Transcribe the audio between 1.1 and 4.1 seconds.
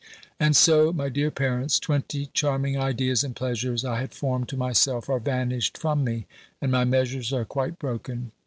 parents, twenty charming ideas and pleasures I